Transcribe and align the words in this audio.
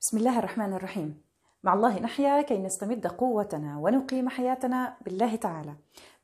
بسم 0.00 0.18
الله 0.18 0.38
الرحمن 0.38 0.72
الرحيم. 0.72 1.22
مع 1.64 1.74
الله 1.74 2.00
نحيا 2.00 2.42
كي 2.42 2.58
نستمد 2.58 3.06
قوتنا 3.06 3.78
ونقيم 3.78 4.28
حياتنا 4.28 4.96
بالله 5.04 5.36
تعالى. 5.36 5.74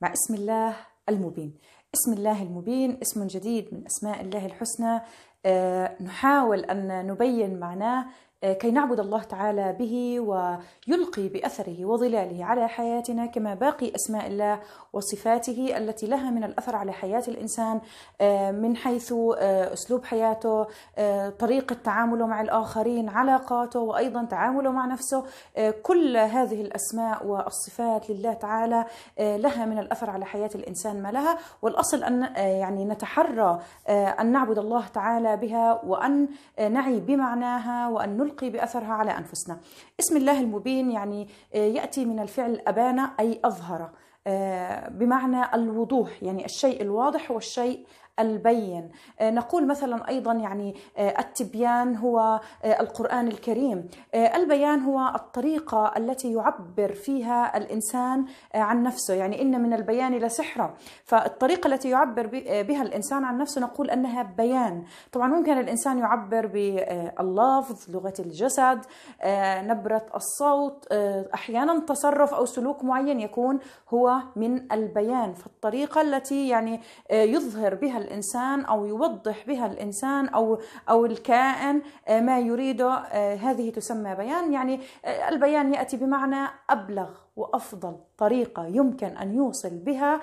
مع 0.01 0.12
اسم 0.12 0.35
الله 0.35 0.76
المبين. 1.08 1.54
اسم 1.94 2.12
الله 2.12 2.42
المبين 2.42 2.99
اسم 3.03 3.26
جديد 3.26 3.74
من 3.74 3.87
أسماء 3.87 4.21
الله 4.21 4.47
الحسنى. 4.47 5.01
آه، 5.47 6.03
نحاول 6.03 6.60
أن 6.60 7.06
نبين 7.06 7.60
معناه 7.60 8.06
كي 8.53 8.71
نعبد 8.71 9.01
الله 9.01 9.22
تعالى 9.22 9.72
به 9.72 10.21
ويلقي 10.21 11.28
بأثره 11.28 11.85
وظلاله 11.85 12.45
على 12.45 12.69
حياتنا 12.69 13.26
كما 13.26 13.54
باقي 13.54 13.95
أسماء 13.95 14.26
الله 14.26 14.60
وصفاته 14.92 15.76
التي 15.76 16.06
لها 16.06 16.30
من 16.30 16.45
الأثر 16.45 16.77
على 16.77 16.92
حياة 16.92 17.23
الإنسان 17.28 17.80
آه، 18.20 18.51
من 18.51 18.77
حيث 18.77 19.12
آه، 19.38 19.73
أسلوب 19.73 20.05
حياته 20.05 20.66
طريقة 21.38 21.77
تعامله 21.84 22.27
مع 22.27 22.41
الآخرين 22.41 23.09
علاقاته 23.09 23.80
وأيضا 23.80 24.24
تعامله 24.24 24.70
مع 24.70 24.86
نفسه 24.86 25.24
كل 25.83 26.16
هذه 26.16 26.60
الأسماء 26.60 27.27
والصفات 27.27 28.10
لله 28.10 28.33
تعالى 28.33 28.84
لها 29.19 29.64
من 29.64 29.78
الأثر 29.78 30.10
على 30.10 30.24
حياة 30.24 30.50
الإنسان 30.55 31.02
ما 31.02 31.08
لها. 31.12 31.38
والأصل 31.62 32.05
أن 32.05 32.22
يعني 32.36 32.84
نتحرى 32.84 33.60
أن 33.88 34.33
نعبد 34.33 34.58
الله 34.58 34.86
تعالى 34.86 35.36
بها 35.36 35.80
وأن 35.84 36.28
نعي 36.58 37.00
بمعناها 37.00 37.88
وأن 37.88 38.16
نلقي 38.16 38.35
بأثرها 38.45 38.92
على 38.92 39.18
أنفسنا. 39.18 39.60
اسم 40.00 40.16
الله 40.16 40.40
المبين 40.40 40.90
يعني 40.90 41.28
آه، 41.54 41.58
يأتي 41.58 42.04
من 42.04 42.20
الفعل 42.20 42.62
ابان 42.66 42.98
أي 42.98 43.40
أظهر 43.44 43.90
آه، 44.27 44.88
بمعنى 44.88 45.54
الوضوح 45.54 46.22
يعني 46.22 46.44
الشيء 46.44 46.82
الواضح 46.82 47.30
والشيء 47.30 47.86
البين. 48.20 48.91
آه، 49.20 49.30
نقول 49.30 49.66
مثلا 49.66 50.09
أيضا 50.09 50.33
يعني 50.33 50.75
آه، 50.97 51.20
التبيان 51.20 51.97
هو 51.97 52.41
آه، 52.65 52.80
القرآن 52.80 53.29
الكريم. 53.29 53.89
البيان 54.15 54.81
هو 54.81 55.12
الطريقة 55.14 55.92
التي 55.97 56.33
يعبر 56.33 56.92
فيها 56.92 57.56
الإنسان 57.56 58.25
عن 58.55 58.83
نفسه. 58.83 59.14
يعني 59.14 59.42
إن 59.42 59.62
من 59.62 59.73
البيان 59.75 60.14
لسحرا 60.14 60.75
فالطريقة 61.05 61.69
التي 61.69 61.91
يعبر 61.91 62.27
بها 62.62 62.83
الإنسان 62.83 63.25
عن 63.25 63.39
نفسه 63.39 63.61
نقول 63.61 63.91
أنها 63.91 64.23
بيان. 64.23 64.84
طبعا 65.12 65.28
ممكن 65.28 65.58
الإنسان 65.58 65.98
يعبر 65.98 66.47
باللفظ 66.47 67.91
لغة 67.91 68.14
الجسد 68.19 68.80
نبرة 69.67 70.06
الصوت 70.14 70.86
أحيانا 71.34 71.80
تصرف 71.80 72.34
أو 72.34 72.45
سلوك 72.45 72.84
معين 72.84 73.20
يكون 73.20 73.58
هو 73.89 74.19
من 74.36 74.73
البيان. 74.73 75.34
فالطريقة 75.34 76.01
التي 76.01 76.48
يعني 76.48 76.80
يظهر 77.11 77.75
بها 77.75 77.98
الإنسان 78.06 78.64
أو 78.64 78.86
يوضح 78.86 79.46
بها 79.46 79.66
الإنسان 79.66 80.28
أو 80.28 80.58
أو 80.88 81.06
الكائن 81.06 81.82
آه، 82.08 82.20
ما 82.20 82.38
يريده 82.38 82.92
آه، 82.94 83.34
هذه 83.34 83.70
تسمى 83.70 84.14
بيان. 84.14 84.52
يعني 84.52 84.80
آه، 85.04 85.28
البيان 85.28 85.74
يأتي 85.74 85.96
بمعنى 85.96 86.48
أبلغ 86.70 87.10
وأفضل 87.36 87.96
طريقة 88.18 88.66
يمكن 88.66 89.16
أن 89.16 89.34
يوصل 89.34 89.78
بها 89.78 90.20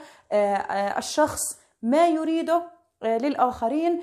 الشخص 0.97 1.41
ما 1.81 2.07
يريده 2.07 2.63
للآخرين 3.03 4.01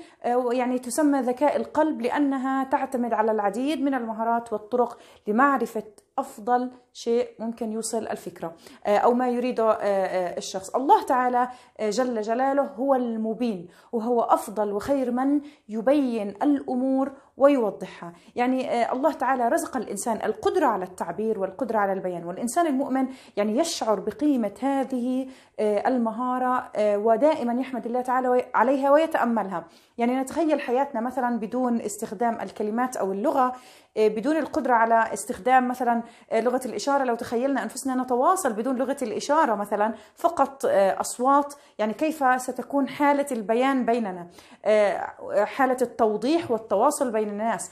يعني 0.51 0.79
تسمى 0.79 1.21
ذكاء 1.21 1.55
القلب 1.55 2.01
لأنها 2.01 2.63
تعتمد 2.63 3.13
على 3.13 3.31
العديد 3.31 3.81
من 3.81 3.93
المهارات 3.93 4.53
والطرق 4.53 4.97
لمعرفة 5.27 5.83
أفضل 6.21 6.71
شيء 6.93 7.29
ممكن 7.39 7.71
يوصل 7.71 8.07
الفكرة 8.07 8.55
آه، 8.85 8.97
أو 8.97 9.13
ما 9.13 9.29
يريده 9.29 9.71
آه، 9.71 9.75
آه، 9.75 10.37
الشخص. 10.37 10.75
الله 10.75 11.03
تعالى 11.03 11.49
جل 11.81 12.21
جلاله 12.21 12.61
هو 12.61 12.95
المبين 12.95 13.67
وهو 13.91 14.21
أفضل 14.21 14.71
وخير 14.71 15.11
من 15.11 15.41
يبين 15.69 16.29
الأمور 16.29 17.11
ويوضحها. 17.41 18.13
يعني 18.35 18.91
الله 18.91 19.13
تعالى 19.13 19.47
رزق 19.47 19.77
الإنسان 19.77 20.19
القدرة 20.23 20.65
على 20.65 20.85
التعبير 20.85 21.39
والقدرة 21.39 21.77
على 21.77 21.93
البيان. 21.93 22.23
والإنسان 22.25 22.67
المؤمن 22.67 23.07
يعني 23.37 23.57
يشعر 23.57 23.99
بقيمة 23.99 24.51
هذه 24.61 25.27
المهارة 25.59 26.71
ودائما 26.79 27.61
يحمد 27.61 27.85
الله 27.85 28.01
تعالى 28.01 28.45
عليها 28.53 28.91
ويتأملها. 28.91 29.65
يعني 29.97 30.15
نتخيل 30.15 30.61
حياتنا 30.61 31.01
مثلا 31.01 31.39
بدون 31.39 31.81
استخدام 31.81 32.41
الكلمات 32.41 32.97
أو 32.97 33.11
اللغة 33.11 33.53
بدون 33.97 34.37
القدرة 34.37 34.73
على 34.73 35.13
استخدام 35.13 35.67
مثلا 35.67 36.03
لغة 36.33 36.61
الإشارة. 36.65 37.03
لو 37.03 37.15
تخيلنا 37.15 37.63
أنفسنا 37.63 38.03
نتواصل 38.03 38.53
بدون 38.53 38.75
لغة 38.75 38.97
الإشارة 39.01 39.55
مثلا 39.55 39.93
فقط 40.15 40.65
آه، 40.65 41.01
أصوات. 41.01 41.53
يعني 41.79 41.93
كيف 41.93 42.41
ستكون 42.41 42.87
حالة 42.87 43.25
البيان 43.31 43.85
بيننا؟ 43.85 44.27
آه، 44.65 44.97
حالة 45.43 45.77
التوضيح 45.81 46.51
والتواصل 46.51 47.11
بين 47.11 47.30
الناس. 47.31 47.71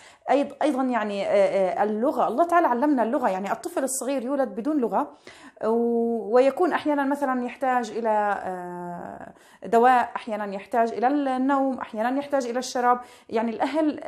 أيضا 0.61 0.83
يعني 0.83 1.25
اللغة. 1.83 2.27
الله 2.27 2.43
تعالى 2.43 2.67
علمنا 2.67 3.03
اللغة. 3.03 3.29
يعني 3.29 3.51
الطفل 3.51 3.83
الصغير 3.83 4.25
يولد 4.25 4.49
بدون 4.49 4.77
لغة 4.77 5.11
ويكون 6.31 6.73
أحيانا 6.73 7.05
مثلا 7.05 7.45
يحتاج 7.45 7.91
إلى 7.91 8.39
دواء 9.65 10.11
أحيانا 10.15 10.55
يحتاج 10.55 10.91
إلى 10.91 11.07
النوم 11.07 11.79
أحيانا 11.79 12.19
يحتاج 12.19 12.45
إلى 12.45 12.59
الشراب. 12.59 12.99
يعني 13.29 13.51
الأهل 13.51 13.99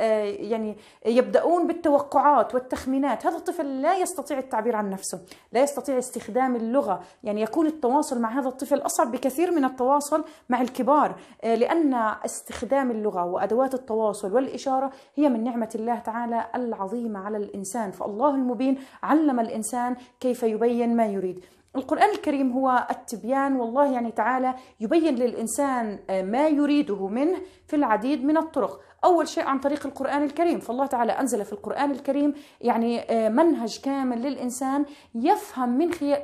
يعني 0.49 0.77
يبدأون 1.05 1.67
بالتوقعات 1.67 2.55
والتخمينات. 2.55 3.25
هذا 3.25 3.37
الطفل 3.37 3.81
لا 3.81 3.97
يستطيع 3.97 4.37
التعبير 4.37 4.75
عن 4.75 4.89
نفسه 4.89 5.21
لا 5.51 5.61
يستطيع 5.61 5.97
استخدام 5.97 6.55
اللغة. 6.55 7.01
يعني 7.23 7.41
يكون 7.41 7.67
التواصل 7.67 8.21
مع 8.21 8.39
هذا 8.39 8.47
الطفل 8.47 8.85
أصعب 8.85 9.11
بكثير 9.11 9.51
من 9.51 9.65
التواصل 9.65 10.23
مع 10.49 10.61
الكبار 10.61 11.15
لأن 11.43 11.93
استخدام 12.25 12.91
اللغة 12.91 13.25
وأدوات 13.25 13.73
التواصل 13.73 14.33
والإشارة 14.33 14.91
هي 15.15 15.29
من 15.33 15.43
نعمة 15.43 15.69
الله 15.75 15.99
تعالى 15.99 16.45
العظيمة 16.55 17.19
على 17.19 17.37
الإنسان 17.37 17.91
فالله 17.91 18.35
المبين 18.35 18.77
علم 19.03 19.39
الإنسان 19.39 19.95
كيف 20.19 20.43
يبين 20.43 20.95
ما 20.95 21.05
يريد. 21.05 21.39
القرآن 21.75 22.09
الكريم 22.09 22.51
هو 22.51 22.87
التبيان 22.91 23.55
والله 23.55 23.93
يعني 23.93 24.11
تعالى 24.11 24.55
يبين 24.79 25.15
للإنسان 25.15 25.99
آه، 26.09 26.21
ما 26.21 26.47
يريده 26.47 27.07
منه 27.07 27.37
في 27.67 27.75
العديد 27.75 28.25
من 28.25 28.37
الطرق. 28.37 28.79
أول 29.03 29.27
شيء 29.27 29.43
عن 29.43 29.59
طريق 29.59 29.85
القرآن 29.85 30.23
الكريم. 30.23 30.59
فالله 30.59 30.85
تعالى 30.85 31.11
أنزل 31.11 31.45
في 31.45 31.53
القرآن 31.53 31.91
الكريم 31.91 32.33
يعني 32.61 32.99
آه، 32.99 33.29
منهج 33.29 33.79
كامل 33.81 34.21
للإنسان 34.21 34.85
يفهم 35.15 35.69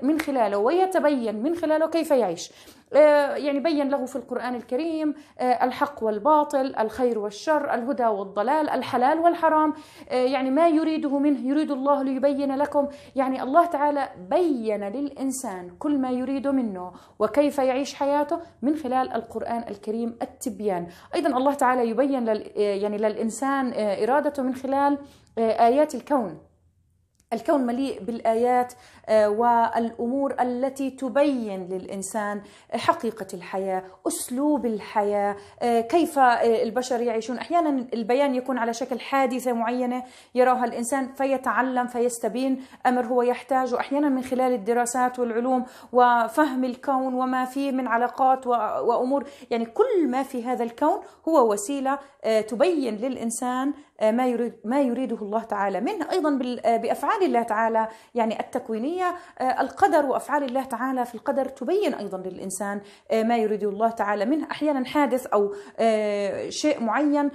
من 0.02 0.20
خلاله 0.20 0.58
ويتبين 0.58 1.44
من 1.44 1.56
خلاله 1.56 1.88
كيف 1.88 2.12
يعيش. 2.12 2.52
آه، 2.94 3.36
يعني 3.36 3.60
بين 3.60 3.90
له 3.90 4.06
في 4.06 4.16
القرآن 4.16 4.56
الكريم 4.56 5.14
الحق 5.42 6.04
والباطل 6.04 6.76
الخير 6.80 7.20
والشر 7.20 7.74
الهدى 7.74 8.06
والضلال 8.06 8.70
الحلال 8.70 9.20
والحرام. 9.20 9.74
يعني 10.12 10.52
ما 10.52 10.68
يريده 10.68 11.20
منه 11.20 11.48
يريد 11.48 11.72
الله 11.72 12.04
ليبين 12.04 12.56
لكم. 12.56 12.88
يعني 13.16 13.44
الله 13.44 13.66
تعالى 13.66 14.10
بين 14.30 14.84
للإنسان 14.84 15.37
كل 15.80 15.98
ما 15.98 16.12
يريد 16.12 16.48
منه 16.48 16.92
وكيف 17.20 17.58
يعيش 17.58 17.94
حياته 17.94 18.40
من 18.62 18.76
خلال 18.76 19.14
القرآن 19.14 19.64
الكريم 19.70 20.18
التبيان. 20.22 20.88
أيضا 21.16 21.38
الله 21.38 21.54
تعالى 21.54 21.90
يبين 21.90 22.28
يعني 22.56 22.98
للإنسان 22.98 23.74
إرادته 24.04 24.44
من 24.44 24.56
خلال 24.56 24.98
آه، 25.38 25.68
آيات 25.68 25.96
الكون. 25.96 26.47
الكون 27.34 27.62
مليء 27.62 28.04
بالآيات 28.04 28.74
آه، 29.10 29.30
والأمور 29.30 30.36
التي 30.40 30.90
تبين 30.90 31.68
للإنسان 31.68 32.42
حقيقة 32.72 33.28
الحياة، 33.34 33.84
أسلوب 34.08 34.66
الحياة، 34.66 35.36
كيف 35.62 36.20
البشر 36.20 37.02
يعيشون، 37.02 37.38
أحيانا 37.38 37.88
البيان 37.94 38.36
يكون 38.36 38.58
على 38.58 38.74
شكل 38.74 39.00
حادثة 39.00 39.54
معينة 39.54 40.04
يراها 40.36 40.66
الإنسان 40.66 41.14
فيتعلم 41.14 41.88
فيستبين 41.88 42.64
أمر 42.86 43.06
هو 43.06 43.22
يحتاجه، 43.22 43.80
أحيانا 43.80 44.10
من 44.10 44.24
خلال 44.24 44.54
الدراسات 44.54 45.20
والعلوم 45.20 45.66
وفهم 45.94 46.64
الكون 46.64 47.14
وما 47.14 47.46
فيه 47.46 47.72
من 47.72 47.88
علاقات 47.88 48.48
وأمور، 48.48 49.24
يعني 49.52 49.66
كل 49.66 50.08
ما 50.08 50.24
في 50.24 50.44
هذا 50.44 50.64
الكون 50.64 51.00
هو 51.28 51.52
وسيلة 51.52 52.00
تبين 52.48 52.96
للإنسان 52.96 53.68
آه، 53.70 53.74
ما 54.02 54.28
يريد 54.28 54.54
ما 54.66 54.82
يريده 54.82 55.16
الله 55.16 55.44
تعالى. 55.44 55.82
منه 55.82 56.12
أيضا 56.12 56.40
آه، 56.66 56.78
بأفعال 56.78 57.24
الله 57.24 57.44
تعالى 57.44 57.88
يعني 58.16 58.40
التكوينية 58.40 59.16
آه، 59.40 59.62
القدر 59.62 60.06
وأفعال 60.06 60.44
الله 60.44 60.64
تعالى 60.64 61.06
في 61.06 61.16
القدر 61.16 61.46
تبين 61.46 61.94
أيضا 61.94 62.18
للإنسان 62.18 62.82
ما 63.14 63.38
يريده 63.38 63.70
الله 63.70 63.90
تعالى. 63.90 64.26
منه 64.26 64.48
أحيانا 64.52 64.86
حادث 64.86 65.28
أو 65.28 65.54
شيء 66.50 66.84
معين 66.84 67.32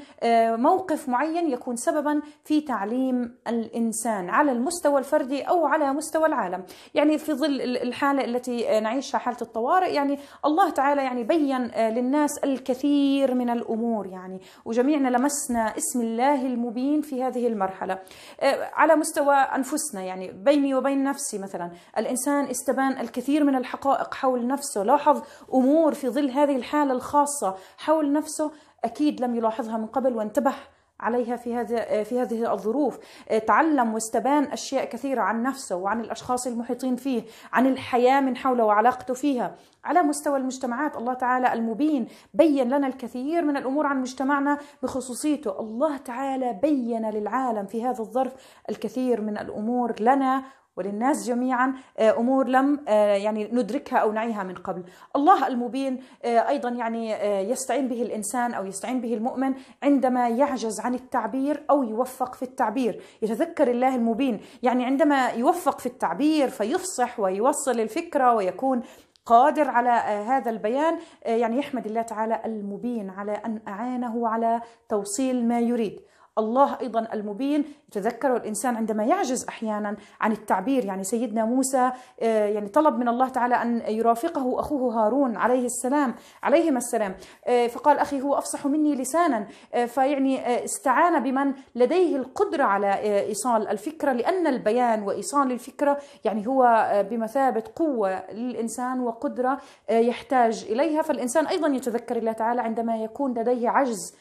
موقف 0.56 1.08
معين 1.08 1.50
يكون 1.50 1.76
سببا 1.76 2.20
في 2.44 2.60
تعليم 2.60 3.36
الإنسان 3.48 4.30
على 4.30 4.52
المستوى 4.52 4.98
الفردي 4.98 5.42
أو 5.42 5.66
على 5.66 5.92
مستوى 5.92 6.26
العالم. 6.26 6.64
يعني 6.94 7.18
في 7.18 7.32
ظل 7.32 7.60
الحالة 7.60 8.24
التي 8.24 8.80
نعيشها 8.80 9.18
حالة 9.18 9.36
الطوارئ 9.42 9.94
يعني 9.94 10.18
الله 10.44 10.70
تعالى 10.70 11.04
يعني 11.04 11.24
بين 11.24 11.62
للناس 11.76 12.38
الكثير 12.44 13.34
من 13.34 13.50
الأمور 13.50 14.06
يعني. 14.06 14.40
وجميعنا 14.64 15.08
لمسنا 15.08 15.76
اسم 15.76 16.00
الله 16.00 16.51
المبين 16.52 17.02
في 17.02 17.22
هذه 17.22 17.46
المرحلة. 17.46 17.98
آه، 18.40 18.70
على 18.74 18.96
مستوى 18.96 19.34
أنفسنا 19.34 20.02
يعني 20.02 20.32
بيني 20.32 20.74
وبين 20.74 21.04
نفسي 21.04 21.38
مثلا 21.38 21.70
الإنسان 21.98 22.44
استبان 22.44 23.00
الكثير 23.00 23.44
من 23.44 23.54
الحقائق 23.54 24.14
حول 24.14 24.46
نفسه. 24.46 24.82
لاحظ 24.82 25.22
أمور 25.54 25.94
في 25.94 26.08
ظل 26.08 26.30
هذه 26.30 26.56
الحالة 26.56 26.92
الخاصة 26.92 27.56
حول 27.78 28.12
نفسه 28.12 28.50
أكيد 28.84 29.20
لم 29.20 29.34
يلاحظها 29.34 29.76
من 29.78 29.86
قبل 29.86 30.16
وانتبه 30.16 30.54
عليها 31.02 31.36
في 31.36 31.54
هذه 31.54 32.02
في 32.02 32.20
هذه 32.20 32.52
الظروف. 32.52 32.98
تعلم 33.46 33.94
واستبان 33.94 34.44
أشياء 34.44 34.84
كثيرة 34.84 35.20
عن 35.20 35.42
نفسه 35.42 35.76
وعن 35.76 36.00
الأشخاص 36.00 36.46
المحيطين 36.46 36.96
فيه 36.96 37.22
عن 37.52 37.66
الحياة 37.66 38.20
من 38.20 38.36
حوله 38.36 38.64
وعلاقته 38.64 39.14
فيها. 39.14 39.54
على 39.84 40.02
مستوى 40.02 40.36
المجتمعات 40.36 40.96
الله 40.96 41.14
تعالى 41.14 41.52
المبين 41.52 42.08
بين 42.34 42.68
لنا 42.68 42.86
الكثير 42.86 43.44
من 43.44 43.56
الأمور 43.56 43.86
عن 43.86 44.00
مجتمعنا 44.00 44.58
بخصوصيته. 44.82 45.60
الله 45.60 45.96
تعالى 45.96 46.58
بين 46.62 47.10
للعالم 47.10 47.66
في 47.66 47.84
هذا 47.84 48.00
الظرف 48.00 48.32
الكثير 48.70 49.20
من 49.20 49.38
الأمور 49.38 49.94
لنا 50.00 50.44
وللناس 50.76 51.26
جميعا 51.26 51.74
آه، 51.98 52.18
أمور 52.18 52.48
لم 52.48 52.80
آه، 52.88 53.14
يعني 53.14 53.48
ندركها 53.52 53.98
أو 53.98 54.12
نعيها 54.12 54.42
من 54.42 54.54
قبل. 54.54 54.84
الله 55.16 55.46
المبين 55.46 56.02
آه، 56.24 56.48
أيضا 56.48 56.68
يعني 56.68 57.12
يستعين 57.50 57.88
به 57.88 58.02
الإنسان 58.02 58.54
أو 58.54 58.64
يستعين 58.64 59.00
به 59.00 59.14
المؤمن 59.14 59.54
عندما 59.82 60.28
يعجز 60.28 60.80
عن 60.80 60.94
التعبير 60.94 61.64
أو 61.70 61.82
يوفق 61.82 62.34
في 62.34 62.42
التعبير، 62.42 63.02
يتذكر 63.22 63.70
الله 63.70 63.94
المبين، 63.94 64.40
يعني 64.62 64.84
عندما 64.84 65.28
يوفق 65.28 65.78
في 65.78 65.86
التعبير 65.86 66.48
فيفصح 66.48 67.20
ويوصل 67.20 67.80
الفكرة 67.80 68.34
ويكون 68.34 68.82
قادر 69.26 69.68
على 69.68 69.90
هذا 70.28 70.50
البيان 70.50 70.98
يعني 71.22 71.58
يحمد 71.58 71.86
الله 71.86 72.02
تعالى 72.02 72.42
المبين 72.44 73.10
على 73.10 73.32
أن 73.32 73.60
أعانه 73.68 74.28
على 74.28 74.60
توصيل 74.88 75.48
ما 75.48 75.60
يريد. 75.60 76.00
الله 76.38 76.78
أيضا 76.80 77.08
المبين. 77.12 77.64
يتذكره 77.88 78.36
الإنسان 78.36 78.76
عندما 78.76 79.04
يعجز 79.04 79.44
أحيانا 79.48 79.96
عن 80.20 80.32
التعبير. 80.32 80.84
يعني 80.84 81.04
سيدنا 81.04 81.44
موسى 81.44 81.90
آه، 82.20 82.46
يعني 82.46 82.68
طلب 82.68 82.98
من 82.98 83.08
الله 83.08 83.28
تعالى 83.28 83.54
أن 83.54 83.82
يرافقه 83.88 84.60
أخوه 84.60 84.94
هارون 84.94 85.36
عليه 85.36 85.64
السلام 85.64 86.14
عليهما 86.42 86.78
السلام. 86.78 87.14
آه، 87.46 87.66
فقال 87.66 87.98
أخي 87.98 88.22
هو 88.22 88.34
أفصح 88.34 88.66
مني 88.66 88.94
لسانا. 88.94 89.46
آه، 89.74 89.84
فيعني 89.84 90.64
استعان 90.64 91.22
بمن 91.22 91.54
لديه 91.74 92.16
القدرة 92.16 92.64
على 92.64 92.94
إيصال 93.26 93.68
الفكرة 93.68 94.12
لأن 94.12 94.46
البيان 94.46 95.02
وإيصال 95.02 95.52
الفكرة 95.52 95.98
يعني 96.24 96.46
هو 96.46 96.88
بمثابة 97.10 97.64
قوة 97.76 98.32
للإنسان 98.32 99.00
وقدرة 99.00 99.58
يحتاج 99.90 100.66
إليها. 100.70 101.02
فالإنسان 101.02 101.46
أيضا 101.46 101.68
يتذكر 101.68 102.16
الله 102.16 102.32
تعالى 102.32 102.60
عندما 102.60 102.96
يكون 102.96 103.38
لديه 103.38 103.68
عجز 103.68 104.16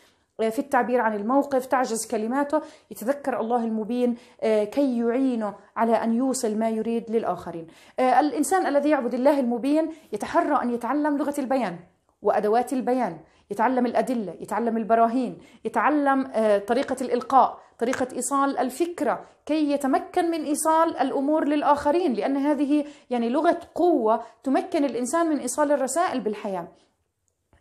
في 0.50 0.60
التعبير 0.60 1.02
عن 1.02 1.16
الموقف 1.16 1.66
تعجز 1.66 2.08
كلماته 2.12 2.62
يتذكر 2.92 3.40
الله 3.40 3.64
المبين 3.64 4.16
آه، 4.42 4.64
كي 4.64 5.00
يعينه 5.00 5.56
على 5.76 5.96
أن 5.96 6.14
يوصل 6.14 6.58
ما 6.58 6.70
يريد 6.70 7.12
للآخرين. 7.12 7.68
آه، 8.00 8.20
الإنسان 8.20 8.68
الذي 8.68 8.90
يعبد 8.90 9.14
الله 9.14 9.40
المبين 9.40 9.90
يتحرى 10.14 10.64
أن 10.64 10.70
يتعلم 10.74 11.18
لغة 11.18 11.36
البيان 11.40 11.80
وأدوات 12.22 12.74
البيان، 12.74 13.18
يتعلم 13.52 13.86
الأدلة، 13.86 14.36
يتعلم 14.40 14.78
البراهين، 14.78 15.38
يتعلم 15.66 16.32
آه، 16.34 16.58
طريقة 16.58 16.96
الإلقاء، 17.02 17.60
طريقة 17.80 18.08
إيصال 18.14 18.58
الفكرة 18.58 19.26
كي 19.46 19.72
يتمكن 19.72 20.32
من 20.32 20.44
إيصال 20.44 20.98
الأمور 20.98 21.46
للآخرين 21.48 22.14
لأن 22.14 22.38
هذه 22.38 22.86
يعني 23.10 23.30
لغة 23.30 23.60
قوة 23.76 24.24
تمكن 24.44 24.86
الإنسان 24.86 25.30
من 25.30 25.38
إيصال 25.38 25.72
الرسائل 25.72 26.20
بالحياة. 26.22 26.68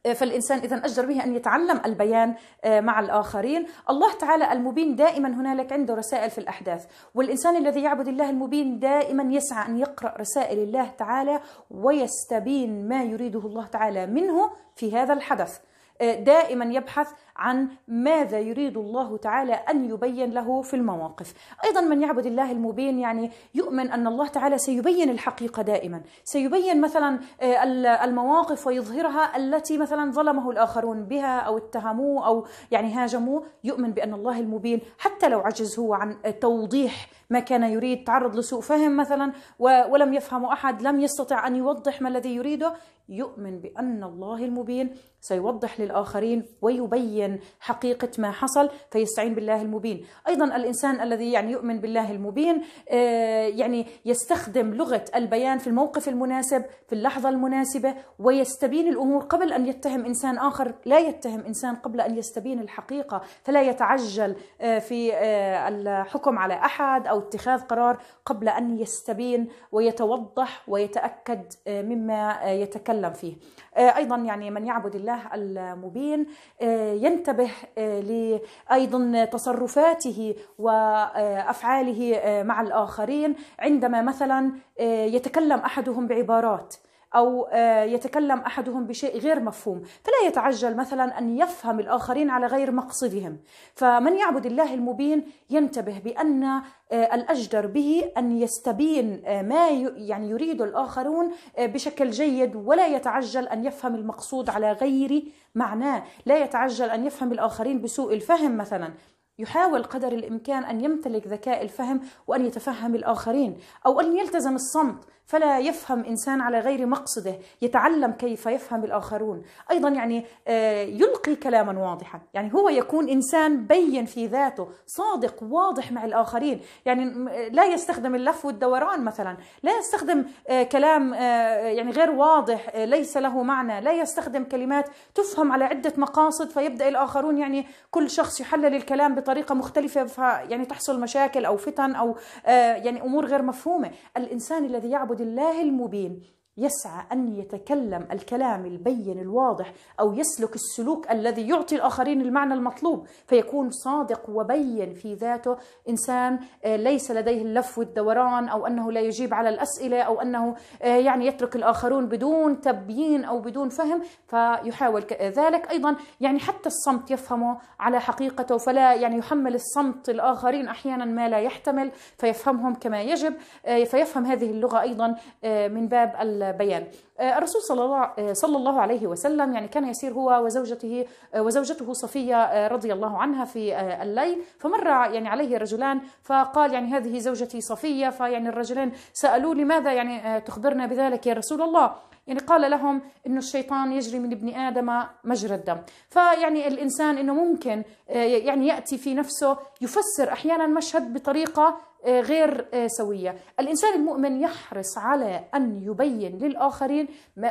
فالإنسان 0.05 0.59
إذا 0.59 0.77
أجدر 0.77 1.07
به 1.07 1.25
أن 1.25 1.35
يتعلم 1.35 1.81
البيان 1.87 2.35
آه، 2.65 2.81
مع 2.81 3.01
الآخرين. 3.01 3.67
الله 3.91 4.13
تعالى 4.13 4.53
المبين 4.53 4.97
دائما 4.97 5.29
هنالك 5.29 5.73
عنده 5.73 5.95
رسائل 5.95 6.31
في 6.31 6.39
الأحداث. 6.39 6.87
والإنسان 7.15 7.57
الذي 7.57 7.83
يعبد 7.83 8.09
الله 8.09 8.31
المبين 8.31 8.79
دائما 8.79 9.35
يسعى 9.35 9.67
أن 9.69 9.79
يقرأ 9.79 10.15
رسائل 10.21 10.59
الله 10.59 10.89
تعالى 10.89 11.41
ويستبين 11.71 12.89
ما 12.89 13.03
يريده 13.03 13.41
الله 13.41 13.67
تعالى 13.67 14.07
منه 14.07 14.51
في 14.77 14.97
هذا 14.97 15.13
الحدث. 15.13 15.59
دائما 16.01 16.65
يبحث 16.65 17.09
عن 17.37 17.69
ماذا 17.89 18.39
يريد 18.39 18.77
الله 18.77 19.17
تعالى 19.17 19.53
أن 19.53 19.91
يبين 19.91 20.31
له 20.31 20.63
في 20.63 20.75
المواقف. 20.75 21.35
أيضا 21.65 21.81
من 21.81 22.03
يعبد 22.03 22.27
الله 22.27 22.53
المبين 22.53 22.99
يعني 22.99 23.31
يؤمن 23.55 23.91
أن 23.91 24.07
الله 24.07 24.29
تعالى 24.29 24.59
سيبين 24.59 25.11
الحقيقة 25.11 25.63
دائما، 25.63 26.03
سيبين 26.25 26.81
مثلا 26.81 27.19
آه، 27.41 27.65
المواقف 28.05 28.67
ويظهرها 28.67 29.37
التي 29.37 29.79
مثلا 29.79 30.13
ظلمه 30.13 30.51
الآخرون 30.51 31.05
بها 31.05 31.41
أو 31.41 31.59
اتهموه 31.59 32.27
أو 32.27 32.47
يعني 32.71 32.93
هاجموه، 32.95 33.45
يؤمن 33.65 33.91
بأن 33.91 34.15
الله 34.15 34.41
المبين 34.41 34.81
حتى 34.99 35.29
لو 35.29 35.41
عجز 35.41 35.79
هو 35.79 35.95
عن 35.95 36.17
توضيح 36.41 37.09
ما 37.31 37.41
كان 37.41 37.63
يريد 37.63 38.05
تعرض 38.05 38.37
لسوء 38.37 38.61
فهم 38.61 38.97
مثلا 38.97 39.33
ولم 39.59 40.15
يفهمه 40.15 40.53
أحد 40.53 40.83
لم 40.83 41.01
يستطع 41.01 41.47
أن 41.47 41.57
يوضح 41.57 42.03
ما 42.03 42.09
الذي 42.09 42.35
يريده. 42.35 42.75
يؤمن 43.11 43.61
بأن 43.61 44.05
الله 44.05 44.45
المبين 44.45 44.95
سيوضح 45.21 45.81
للآخرين 45.81 46.47
ويبين 46.63 47.41
حقيقة 47.61 48.09
ما 48.19 48.31
حصل 48.31 48.71
فيستعين 48.91 49.35
بالله 49.35 49.63
المبين. 49.63 50.07
أيضا 50.29 50.45
الإنسان 50.45 51.01
الذي 51.01 51.33
يعني 51.33 51.53
يؤمن 51.53 51.81
بالله 51.81 52.13
المبين 52.13 52.63
آه، 52.91 53.47
يعني 53.47 53.87
يستخدم 54.05 54.75
لغة 54.75 55.05
البيان 55.15 55.59
في 55.59 55.67
الموقف 55.67 56.09
المناسب 56.09 56.65
في 56.89 56.93
اللحظة 56.93 57.29
المناسبة 57.29 57.95
ويستبين 58.19 58.89
الأمور 58.89 59.23
قبل 59.23 59.53
أن 59.53 59.67
يتهم 59.67 60.05
إنسان 60.05 60.39
آخر. 60.39 60.75
لا 60.85 60.99
يتهم 60.99 61.41
إنسان 61.41 61.75
قبل 61.75 62.01
أن 62.01 62.19
يستبين 62.19 62.61
الحقيقة 62.61 63.21
فلا 63.45 63.63
يتعجل 63.63 64.37
آه، 64.61 64.79
في 64.79 65.15
آه، 65.15 65.69
الحكم 65.69 66.39
على 66.39 66.55
أحد 66.55 67.07
أو 67.07 67.19
اتخاذ 67.19 67.61
قرار 67.61 67.99
قبل 68.27 68.49
أن 68.49 68.79
يستبين 68.79 69.49
ويتوضح 69.73 70.69
ويتأكد 70.69 71.43
مما 71.69 72.41
يتكلم 72.45 73.00
فيه. 73.09 73.37
أيضا 73.77 74.17
يعني 74.17 74.51
من 74.51 74.67
يعبد 74.67 74.95
الله 74.95 75.35
المبين 75.35 76.27
آه، 76.63 76.93
ينتبه 76.93 77.51
آه، 77.79 78.41
أيضا 78.73 79.25
تصرفاته 79.25 80.35
وأفعاله 80.59 82.17
آه، 82.17 82.43
مع 82.43 82.61
الآخرين. 82.61 83.35
عندما 83.59 84.03
مثلا 84.03 84.53
يتكلم 84.81 85.59
أحدهم 85.59 86.07
بعبارات 86.07 86.75
أو 87.15 87.49
يتكلم 87.85 88.39
أحدهم 88.39 88.87
بشيء 88.87 89.19
غير 89.19 89.41
مفهوم 89.41 89.83
فلا 89.83 90.27
يتعجل 90.27 90.77
مثلا 90.77 91.19
أن 91.19 91.39
يفهم 91.39 91.81
الآخرين 91.81 92.31
على 92.31 92.47
غير 92.47 92.71
مقصدهم. 92.71 93.39
فمن 93.75 94.19
يعبد 94.19 94.47
الله 94.47 94.75
المبين 94.75 95.25
ينتبه 95.51 95.99
بأن 95.99 96.45
آه، 96.93 97.15
الأجدر 97.15 97.67
به 97.67 98.13
أن 98.19 98.43
يستبين 98.43 99.23
آه، 99.27 99.43
ما 99.43 99.69
يعني 99.97 100.31
يريد 100.31 100.63
الآخرون 100.63 101.33
آه، 101.59 101.67
بشكل 101.67 102.11
جيد 102.11 102.57
ولا 102.57 102.87
يتعجل 102.87 103.49
أن 103.49 103.65
يفهم 103.65 103.95
المقصود 103.95 104.51
على 104.51 104.73
غير 104.73 105.25
معناه. 105.55 106.03
لا 106.27 106.39
يتعجل 106.39 106.91
أن 106.91 107.07
يفهم 107.07 107.33
الآخرين 107.33 107.83
بسوء 107.83 108.15
الفهم 108.15 108.57
مثلا. 108.57 108.95
يحاول 109.41 109.83
قدر 109.83 110.13
الإمكان 110.13 110.65
أن 110.65 110.85
يمتلك 110.85 111.27
ذكاء 111.27 111.63
الفهم 111.63 112.01
وأن 112.27 112.47
يتفهم 112.47 112.95
الآخرين 112.95 113.59
أو 113.87 114.01
أن 114.01 114.17
يلتزم 114.17 114.55
الصمت 114.55 115.05
فلا 115.31 115.59
يفهم 115.59 116.05
إنسان 116.05 116.41
على 116.41 116.59
غير 116.59 116.87
مقصده 116.87 117.35
يتعلم 117.63 118.13
كيف 118.13 118.47
يفهم 118.47 118.85
الآخرون. 118.85 119.43
أيضا 119.71 119.89
يعني 119.89 120.27
آه، 120.49 120.83
يلقي 120.83 121.37
كلاما 121.37 121.91
واضحا. 121.91 122.21
يعني 122.35 122.55
هو 122.55 122.69
يكون 122.69 123.09
إنسان 123.09 123.67
بين 123.67 124.05
في 124.05 124.27
ذاته 124.27 124.69
صادق 124.87 125.43
واضح 125.43 125.93
مع 125.93 126.05
الآخرين. 126.05 126.61
يعني 126.87 127.05
لا 127.51 127.65
يستخدم 127.65 128.15
اللف 128.15 128.45
والدوران 128.45 129.05
مثلا. 129.05 129.37
لا 129.63 129.79
يستخدم 129.79 130.25
آه، 130.49 130.63
كلام 130.63 131.15
آه، 131.15 131.19
يعني 131.57 131.91
غير 131.91 132.11
واضح 132.11 132.77
ليس 132.77 133.17
له 133.17 133.43
معنى. 133.43 133.81
لا 133.81 133.93
يستخدم 133.93 134.45
كلمات 134.45 134.89
تفهم 135.15 135.53
على 135.53 135.65
عدة 135.65 135.93
مقاصد 135.97 136.51
فيبدأ 136.51 136.89
الآخرون 136.89 137.39
يعني 137.39 137.67
كل 137.91 138.11
شخص 138.11 138.41
يحلل 138.41 138.75
الكلام 138.75 139.15
بطريقة 139.15 139.30
مختلفة 139.55 140.05
فيعني 140.05 140.65
تحصل 140.65 141.01
مشاكل 141.01 141.45
أو 141.45 141.57
فتن 141.57 141.95
أو 141.95 142.17
يعني 142.47 143.03
أمور 143.03 143.27
غير 143.27 143.43
مفهومة. 143.43 143.91
الإنسان 144.17 144.65
الذي 144.65 144.91
يعبد 144.91 145.21
الله 145.21 145.63
المبين 145.63 146.40
يسعى 146.61 147.05
أن 147.13 147.37
يتكلم 147.39 148.07
الكلام 148.13 148.67
البين 148.67 149.21
الواضح 149.21 149.73
أو 150.01 150.13
يسلك 150.13 150.55
السلوك 150.55 151.11
الذي 151.11 151.49
يعطي 151.49 151.77
الآخرين 151.77 152.21
المعنى 152.21 152.55
المطلوب 152.55 153.07
فيكون 153.27 153.71
صادق 153.71 154.31
وبين 154.31 154.95
في 154.95 155.15
ذاته 155.15 155.57
إنسان 155.89 156.39
آه، 156.65 156.77
ليس 156.77 157.11
لديه 157.11 157.43
اللف 157.43 157.79
والدوران 157.79 158.49
أو 158.49 158.67
أنه 158.67 158.93
لا 158.93 159.01
يجيب 159.01 159.35
على 159.35 159.49
الأسئلة 159.49 160.03
أو 160.03 160.21
أنه 160.21 160.57
آه، 160.83 160.87
يعني 160.97 161.27
يترك 161.27 161.57
الآخرون 161.57 162.07
بدون 162.07 162.61
تبيين 162.61 163.25
أو 163.25 163.41
بدون 163.41 163.69
فهم 163.69 164.03
فيحاول 164.27 165.03
ذلك. 165.23 165.71
أيضا 165.71 165.97
يعني 166.21 166.39
حتى 166.39 166.67
الصمت 166.67 167.11
يفهمه 167.11 167.59
على 167.81 168.01
حقيقته 168.01 168.57
فلا 168.59 168.95
يعني 168.95 169.19
يحمل 169.19 169.55
الصمت 169.55 170.09
الآخرين 170.09 170.69
أحيانا 170.69 171.05
ما 171.05 171.29
لا 171.29 171.39
يحتمل 171.41 171.93
فيفهمهم 172.19 172.75
كما 172.75 173.03
يجب 173.03 173.35
آه، 173.67 173.85
فيفهم 173.85 174.27
هذه 174.27 174.51
اللغة 174.51 174.81
أيضا 174.81 175.17
من 175.45 175.89
باب 175.89 176.13
بيان. 176.59 176.87
الرسول 177.21 177.63
صلى 177.63 177.85
الله 177.85 178.33
صلى 178.33 178.57
الله 178.57 178.81
عليه 178.81 179.07
وسلم 179.07 179.53
يعني 179.55 179.69
كان 179.69 179.89
يسير 179.89 180.13
هو 180.13 180.45
وزوجته 180.45 181.07
وزوجته 181.37 181.93
صفية 181.93 182.69
رضي 182.69 182.93
الله 182.93 183.19
عنها 183.19 183.45
في 183.45 183.77
الليل. 184.03 184.43
فمر 184.59 184.87
يعني 184.87 185.29
عليه 185.29 185.59
رجلان 185.59 186.01
فقال 186.23 186.73
يعني 186.73 186.89
هذه 186.89 187.19
زوجتي 187.19 187.61
صفية 187.61 188.09
فيعني 188.09 188.49
الرجلين 188.49 188.93
سالوه 189.13 189.55
لماذا 189.55 189.93
يعني 189.93 190.41
تخبرنا 190.41 190.87
بذلك 190.87 191.27
يا 191.27 191.35
رسول 191.35 191.63
الله؟ 191.63 191.93
يعني 192.27 192.41
قال 192.41 192.71
لهم 192.71 193.01
إنه 193.27 193.39
الشيطان 193.39 193.93
يجري 193.93 194.19
من 194.19 194.33
ابن 194.33 194.49
آدم 194.55 195.05
مجرى 195.25 195.55
الدم. 195.55 195.79
فيعني 196.09 196.69
الإنسان 196.69 197.19
إنه 197.19 197.35
ممكن 197.35 197.83
يعني 198.09 198.67
يأتي 198.67 198.99
في 198.99 199.15
نفسه 199.15 199.57
يفسر 199.81 200.33
أحيانا 200.33 200.67
مشهد 200.67 201.13
بطريقة 201.13 201.91
آه، 202.05 202.21
غير 202.21 202.67
آه، 202.75 202.87
سوية. 202.87 203.37
الإنسان 203.61 203.95
المؤمن 203.95 204.41
يحرص 204.41 204.99
على 204.99 205.45
أن 205.55 205.83
يبين 205.83 206.39
للآخرين 206.39 207.09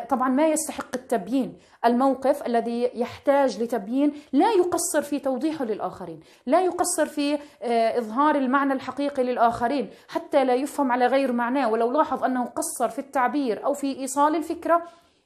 طبعا 0.10 0.30
ما 0.30 0.48
يستحق 0.48 0.96
التبيين. 0.96 1.58
الموقف 1.86 2.46
الذي 2.46 2.92
يحتاج 2.96 3.64
لتبيين 3.64 4.14
لا 4.34 4.52
يقصر 4.52 5.02
في 5.02 5.20
توضيحه 5.20 5.66
للآخرين 5.66 6.20
لا 6.46 6.62
يقصر 6.62 7.06
في 7.06 7.40
آه، 7.62 8.00
إظهار 8.00 8.36
المعنى 8.36 8.74
الحقيقي 8.74 9.24
للآخرين 9.24 9.90
حتى 10.08 10.46
لا 10.46 10.54
يفهم 10.56 10.92
على 10.92 11.06
غير 11.06 11.32
معناه. 11.32 11.70
ولو 11.70 11.92
لاحظ 11.92 12.24
أنه 12.24 12.46
قصر 12.46 12.90
في 12.90 13.00
التعبير 13.00 13.66
أو 13.66 13.74
في 13.74 14.00
إيصال 14.00 14.36
الفكرة 14.36 14.69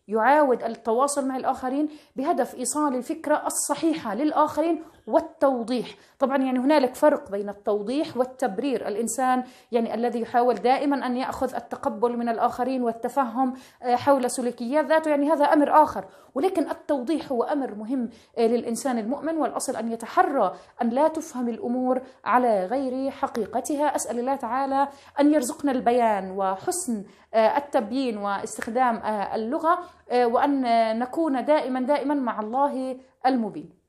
يعاود 0.08 0.64
التواصل 0.64 1.28
مع 1.28 1.38
الآخرين 1.38 1.90
بهدف 2.16 2.56
إيصال 2.56 2.96
الفكرة 2.96 3.48
الصحيحة 3.48 4.16
للآخرين 4.16 4.84
والتوضيح. 5.08 5.88
طبعا 6.20 6.38
يعني 6.38 6.60
هنالك 6.60 6.96
فرق 6.96 7.32
بين 7.32 7.50
التوضيح 7.50 8.18
والتبرير. 8.18 8.88
الإنسان 8.88 9.44
يعني 9.72 9.94
الذي 9.94 10.22
يحاول 10.22 10.56
دائما 10.56 11.06
أن 11.06 11.18
يأخذ 11.18 11.56
التقبل 11.56 12.18
من 12.18 12.30
الآخرين 12.30 12.84
والتفهم 12.84 13.54
آه، 13.84 13.96
حول 13.96 14.32
سلوكيات 14.32 14.86
ذاته 14.86 15.10
يعني 15.10 15.32
هذا 15.32 15.46
أمر 15.46 15.84
آخر. 15.84 16.06
ولكن 16.36 16.70
التوضيح 16.70 17.32
هو 17.32 17.44
أمر 17.44 17.76
مهم 17.76 18.10
آه، 18.38 18.48
للإنسان 18.48 18.98
المؤمن 18.98 19.38
والأصل 19.38 19.76
أن 19.76 19.92
يتحرى 19.92 20.56
أن 20.82 20.90
لا 20.90 21.08
تفهم 21.08 21.50
الأمور 21.50 22.02
على 22.26 22.66
غير 22.66 23.12
حقيقتها. 23.12 23.96
أسأل 23.96 24.20
الله 24.20 24.36
تعالى 24.36 24.88
أن 25.20 25.34
يرزقنا 25.34 25.72
البيان 25.72 26.32
وحسن 26.32 27.04
آه، 27.34 27.58
التبيين 27.58 28.18
واستخدام 28.18 29.02
اللغة 29.34 29.80
وأن 30.14 30.64
نكون 31.00 31.46
دائما 31.46 31.82
دائما 31.82 32.14
مع 32.14 32.40
الله 32.40 32.98
المبين. 33.26 33.83